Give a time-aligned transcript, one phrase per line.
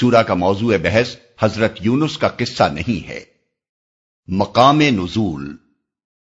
[0.00, 3.33] سورہ کا موضوع بحث حضرت یونس کا قصہ نہیں ہے۔
[4.28, 5.56] مقام نزول۔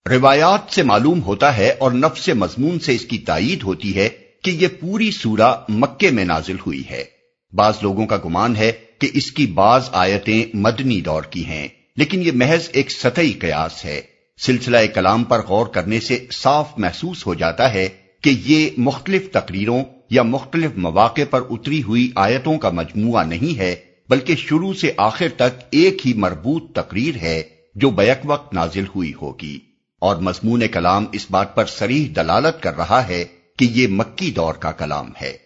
[0.06, 4.08] روایات سے معلوم ہوتا ہے اور نفس مضمون سے اس کی تائید ہوتی ہے
[4.44, 7.04] کہ یہ پوری سورہ مکے میں نازل ہوئی ہے۔
[7.52, 12.22] بعض لوگوں کا گمان ہے کہ اس کی بعض آیتیں مدنی دور کی ہیں، لیکن
[12.22, 14.00] یہ محض ایک سطحی قیاس ہے۔
[14.38, 17.88] سلسلہ کلام پر غور کرنے سے صاف محسوس ہو جاتا ہے
[18.22, 23.76] کہ یہ مختلف تقریروں یا مختلف مواقع پر اتری ہوئی آیتوں کا مجموعہ نہیں ہے،
[24.08, 29.12] بلکہ شروع سے آخر تک ایک ہی مربوط تقریر ہے۔ جو بیک وقت نازل ہوئی
[29.22, 29.58] ہوگی۔
[29.98, 33.24] اور مضمون کلام اس بات پر سریح دلالت کر رہا ہے
[33.58, 35.36] کہ یہ مکی دور کا کلام ہے۔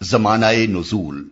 [0.00, 1.28] زمانہ نزول۔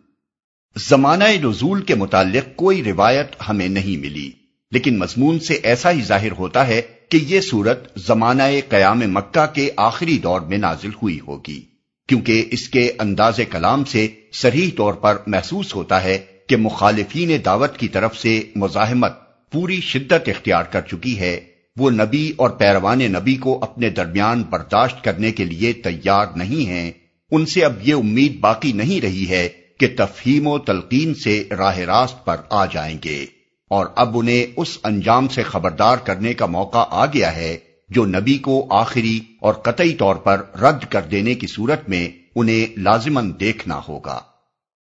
[0.77, 4.31] زمانہ نزول کے متعلق کوئی روایت ہمیں نہیں ملی،
[4.71, 9.71] لیکن مضمون سے ایسا ہی ظاہر ہوتا ہے کہ یہ صورت زمانہ قیام مکہ کے
[9.77, 11.63] آخری دور میں نازل ہوئی ہوگی،
[12.09, 17.77] کیونکہ اس کے انداز کلام سے سریح طور پر محسوس ہوتا ہے کہ مخالفین دعوت
[17.77, 21.41] کی طرف سے مزاحمت پوری شدت اختیار کر چکی ہے،
[21.77, 26.91] وہ نبی اور پیروان نبی کو اپنے درمیان برداشت کرنے کے لیے تیار نہیں ہیں۔
[27.31, 31.79] ان سے اب یہ امید باقی نہیں رہی ہے کہ تفہیم و تلقین سے راہ
[31.79, 33.27] راست پر آ جائیں گے۔
[33.71, 37.57] اور اب انہیں اس انجام سے خبردار کرنے کا موقع آ گیا ہے
[37.89, 42.81] جو نبی کو آخری اور قطعی طور پر رد کر دینے کی صورت میں انہیں
[42.81, 44.21] لازمن دیکھنا ہوگا۔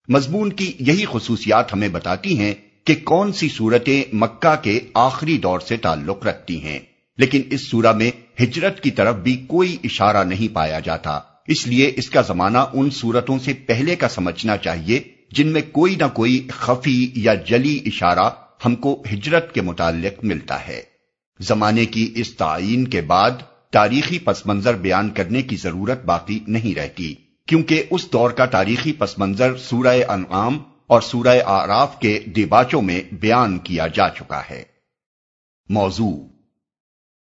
[0.07, 5.59] مضمون کی یہی خصوصیات ہمیں بتاتی ہیں کہ کون سی صورتیں مکہ کے آخری دور
[5.59, 6.79] سے تعلق رکھتی ہیں۔
[7.17, 8.11] لیکن اس سورہ میں
[8.43, 12.89] ہجرت کی طرف بھی کوئی اشارہ نہیں پایا جاتا۔ اس لیے اس کا زمانہ ان
[12.89, 14.99] صورتوں سے پہلے کا سمجھنا چاہیے،
[15.31, 18.29] جن میں کوئی نہ کوئی خفی یا جلی اشارہ
[18.65, 20.81] ہم کو ہجرت کے متعلق ملتا ہے۔
[21.39, 23.31] زمانے کی اس تعین کے بعد
[23.71, 28.91] تاریخی پس منظر بیان کرنے کی ضرورت باقی نہیں رہتی، کیونکہ اس دور کا تاریخی
[28.91, 30.57] پس منظر سورہ انعام
[30.91, 34.63] اور سورہ آراف کے دیباچوں میں بیان کیا جا چکا ہے۔
[35.69, 36.17] موضوع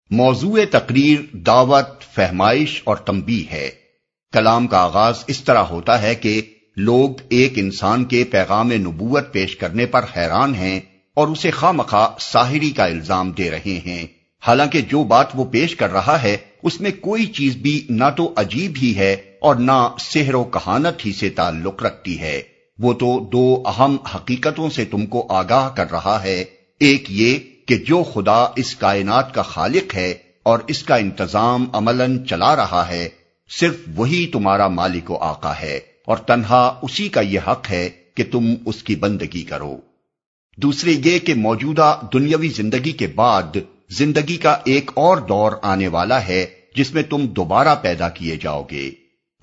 [0.09, 3.69] موضوع تقریر دعوت، فہمائش اور تمبی ہے۔
[4.33, 6.41] کلام کا آغاز اس طرح ہوتا ہے کہ
[6.77, 10.79] لوگ ایک انسان کے پیغام نبوت پیش کرنے پر حیران ہیں
[11.13, 14.07] اور اسے خواہ مخواہ ساحری کا الزام دے رہے ہیں۔
[14.47, 18.33] حالانکہ جو بات وہ پیش کر رہا ہے، اس میں کوئی چیز بھی نہ تو
[18.37, 22.41] عجیب ہی ہے اور نہ سحر و کہانت ہی سے تعلق رکھتی ہے۔
[22.79, 26.43] وہ تو دو اہم حقیقتوں سے تم کو آگاہ کر رہا ہے۔
[26.79, 30.13] ایک یہ کہ جو خدا اس کائنات کا خالق ہے
[30.43, 33.09] اور اس کا انتظام عملاً چلا رہا ہے،
[33.59, 38.23] صرف وہی تمہارا مالک و آقا ہے اور تنہا اسی کا یہ حق ہے کہ
[38.31, 39.77] تم اس کی بندگی کرو۔
[40.57, 43.57] دوسرے یہ کہ موجودہ دنیاوی زندگی کے بعد
[43.89, 46.45] زندگی کا ایک اور دور آنے والا ہے
[46.75, 48.91] جس میں تم دوبارہ پیدا کیے جاؤ گے۔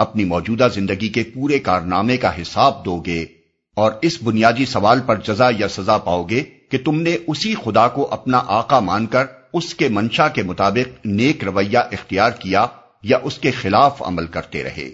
[0.01, 3.27] اپنی موجودہ زندگی کے پورے کارنامے کا حساب دو گے
[3.75, 6.41] اور اس بنیادی سوال پر جزا یا سزا پاؤ گے
[6.71, 11.07] کہ تم نے اسی خدا کو اپنا آقا مان کر اس کے منشا کے مطابق
[11.07, 12.67] نیک رویہ اختیار کیا
[13.03, 14.91] یا اس کے خلاف عمل کرتے رہے۔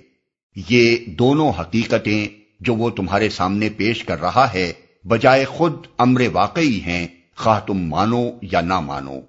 [0.70, 2.28] یہ دونوں حقیقتیں
[2.60, 4.72] جو وہ تمہارے سامنے پیش کر رہا ہے
[5.04, 7.06] بجائے خود امر واقعی ہیں،
[7.36, 9.20] خواہ تم مانو یا نہ مانو۔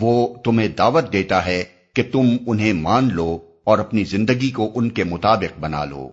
[0.00, 1.64] وہ تمہیں دعوت دیتا ہے
[1.94, 3.38] کہ تم انہیں مان لو
[3.70, 6.10] اور اپنی زندگی کو ان کے مطابق بنا لو۔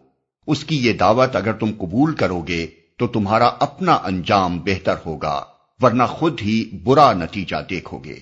[0.47, 5.45] اس کی یہ دعوت اگر تم قبول کرو گے تو تمہارا اپنا انجام بہتر ہوگا،
[5.81, 8.15] ورنہ خود ہی برا نتیجہ دیکھو گے۔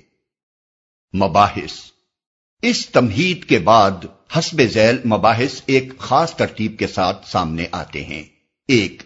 [1.18, 1.72] مباحث۔
[2.62, 4.06] اس تمہید کے بعد
[4.40, 8.24] حسب ذیل مباحث ایک خاص ترتیب کے ساتھ سامنے آتے ہیں۔
[8.68, 9.04] ایک،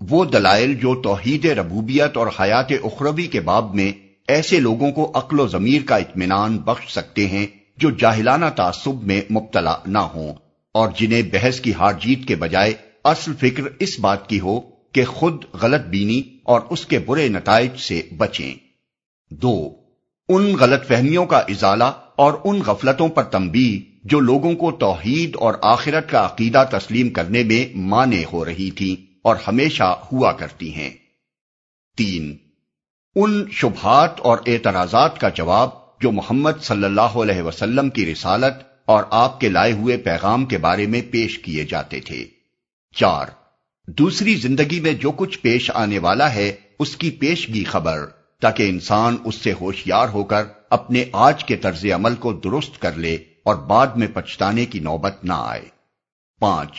[0.00, 3.92] وہ دلائل جو توحید ربوبیت اور حیات اخروی کے باب میں
[4.28, 7.46] ایسے لوگوں کو عقل و ضمیر کا اطمینان بخش سکتے ہیں
[7.78, 10.34] جو جاہلانہ تعصب میں مبتلا نہ ہوں
[10.74, 14.60] اور جنہیں بحث کی ہار جیت کے بجائے اصل فکر اس بات کی ہو
[14.92, 18.54] کہ خود غلط بینی اور اس کے برے نتائج سے بچیں۔
[19.30, 19.70] دو،
[20.28, 25.54] ان غلط فہمیوں کا ازالہ اور ان غفلتوں پر تمبی جو لوگوں کو توحید اور
[25.62, 30.90] آخرت کا عقیدہ تسلیم کرنے میں مانے ہو رہی تھی اور ہمیشہ ہوا کرتی ہیں۔
[31.96, 32.36] تین،
[33.16, 38.54] ان شبہات اور اعتراضات کا جواب جو محمد صلی اللہ علیہ وسلم کی رسالت
[38.84, 42.26] اور آپ کے لائے ہوئے پیغام کے بارے میں پیش کیے جاتے تھے۔
[42.94, 43.26] چار،
[43.88, 48.06] دوسری زندگی میں جو کچھ پیش آنے والا ہے، اس کی پیشگی خبر،
[48.40, 52.94] تاکہ انسان اس سے ہوشیار ہو کر اپنے آج کے طرز عمل کو درست کر
[52.94, 55.64] لے اور بعد میں پچھتانے کی نوبت نہ آئے۔
[56.40, 56.70] پانچ،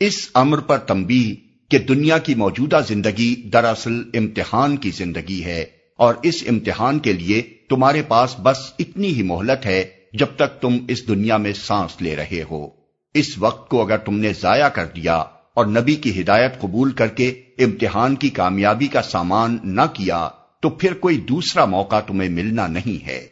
[0.00, 1.34] اس امر پر تمبی
[1.68, 7.42] کہ دنیا کی موجودہ زندگی دراصل امتحان کی زندگی ہے۔ اور اس امتحان کے لیے
[7.68, 12.16] تمہارے پاس بس اتنی ہی مہلت ہے جب تک تم اس دنیا میں سانس لے
[12.16, 12.68] رہے ہو۔
[13.14, 15.16] اس وقت کو اگر تم نے ضائع کر دیا
[15.54, 20.28] اور نبی کی ہدایت قبول کر کے امتحان کی کامیابی کا سامان نہ کیا،
[20.60, 23.26] تو پھر کوئی دوسرا موقع تمہیں ملنا نہیں ہے۔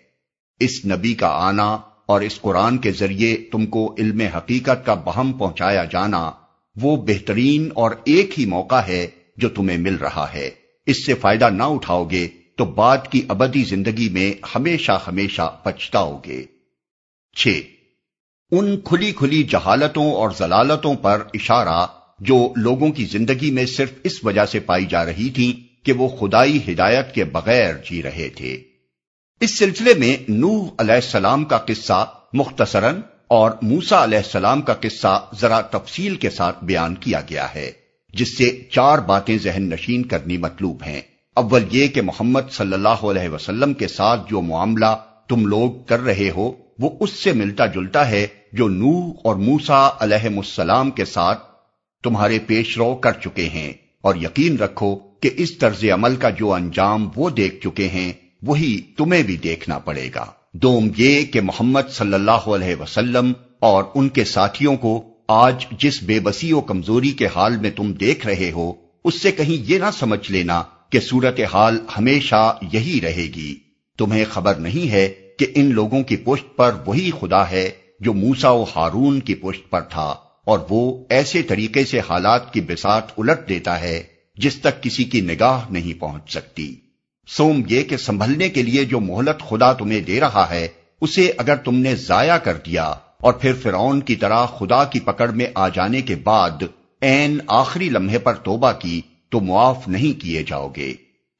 [0.60, 5.32] اس نبی کا آنا اور اس قرآن کے ذریعے تم کو علم حقیقت کا بہم
[5.32, 6.30] پہنچایا جانا،
[6.76, 9.06] وہ بہترین اور ایک ہی موقع ہے
[9.36, 10.50] جو تمہیں مل رہا ہے۔
[10.86, 12.28] اس سے فائدہ نہ اٹھاؤ گے
[12.58, 16.44] تو بعد کی ابدی زندگی میں ہمیشہ ہمیشہ پچھتاؤ گے
[17.36, 17.60] چھ۔
[18.50, 21.86] ان کھلی کھلی جہالتوں اور ضلالتوں پر اشارہ
[22.20, 26.08] جو لوگوں کی زندگی میں صرف اس وجہ سے پائی جا رہی تھی کہ وہ
[26.08, 28.62] خدائی ہدایت کے بغیر جی رہے تھے۔
[29.40, 35.28] اس سلسلے میں نوح علیہ السلام کا قصہ مختصراً اور موسا علیہ السلام کا قصہ
[35.40, 37.70] ذرا تفصیل کے ساتھ بیان کیا گیا ہے،
[38.14, 41.00] جس سے چار باتیں ذہن نشین کرنی مطلوب ہیں۔
[41.38, 44.96] اول یہ کہ محمد صلی اللہ علیہ وسلم کے ساتھ جو معاملہ
[45.28, 49.88] تم لوگ کر رہے ہو، وہ اس سے ملتا جلتا ہے جو نوح اور موسا
[50.00, 51.42] علیہ السلام کے ساتھ
[52.02, 56.54] تمہارے پیش رو کر چکے ہیں۔ اور یقین رکھو کہ اس طرز عمل کا جو
[56.54, 58.12] انجام وہ دیکھ چکے ہیں،
[58.42, 63.84] وہی تمہیں بھی دیکھنا پڑے گا۔ دوم یہ کہ محمد صلی اللہ علیہ وسلم اور
[63.94, 68.26] ان کے ساتھیوں کو آج جس بے بسی و کمزوری کے حال میں تم دیکھ
[68.26, 68.72] رہے ہو،
[69.04, 73.54] اس سے کہیں یہ نہ سمجھ لینا کہ صورت حال ہمیشہ یہی رہے گی۔
[73.98, 75.08] تمہیں خبر نہیں ہے
[75.38, 77.68] کہ ان لوگوں کی پشت پر وہی خدا ہے
[78.00, 80.14] جو موسا و ہارون کی پشت پر تھا،
[80.44, 84.02] اور وہ ایسے طریقے سے حالات کی بساط الٹ دیتا ہے
[84.36, 86.74] جس تک کسی کی نگاہ نہیں پہنچ سکتی۔
[87.28, 90.66] سوم یہ کہ سنبھلنے کے لیے جو مہلت خدا تمہیں دے رہا ہے،
[91.02, 92.84] اسے اگر تم نے ضائع کر دیا
[93.20, 96.62] اور پھر فرعون کی طرح خدا کی پکڑ میں آ جانے کے بعد
[97.02, 99.00] این آخری لمحے پر توبہ کی
[99.30, 100.94] تو معاف نہیں کیے جاؤ گے۔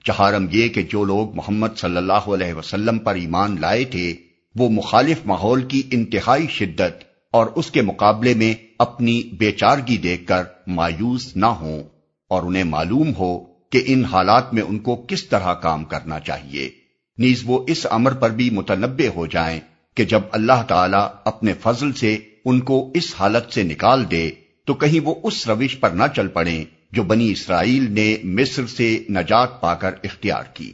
[0.05, 4.15] چہارم یہ کہ جو لوگ محمد صلی اللہ علیہ وسلم پر ایمان لائے تھے،
[4.55, 10.43] وہ مخالف ماحول کی انتہائی شدت اور اس کے مقابلے میں اپنی بیچارگی دیکھ کر
[10.67, 11.83] مایوس نہ ہوں
[12.29, 13.39] اور انہیں معلوم ہو
[13.71, 16.71] کہ ان حالات میں ان کو کس طرح کام کرنا چاہیے۔
[17.19, 19.61] نیز وہ اس امر پر بھی متنبع ہو جائیں
[19.95, 24.31] کہ جب اللہ تعالی اپنے فضل سے ان کو اس حالت سے نکال دے،
[24.65, 29.05] تو کہیں وہ اس روش پر نہ چل پڑیں۔ جو بنی اسرائیل نے مصر سے
[29.11, 30.73] نجات پا کر اختیار کی۔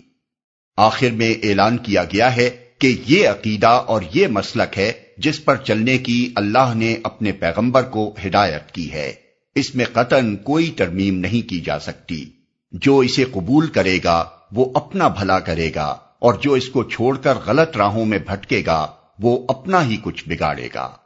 [0.77, 5.57] آخر میں اعلان کیا گیا ہے کہ یہ عقیدہ اور یہ مسلک ہے جس پر
[5.57, 9.13] چلنے کی اللہ نے اپنے پیغمبر کو ہدایت کی ہے۔
[9.55, 12.31] اس میں قطن کوئی ترمیم نہیں کی جا سکتی۔
[12.73, 17.17] جو اسے قبول کرے گا، وہ اپنا بھلا کرے گا، اور جو اس کو چھوڑ
[17.17, 18.87] کر غلط راہوں میں بھٹکے گا،
[19.19, 20.97] وہ اپنا ہی کچھ بگاڑے گا۔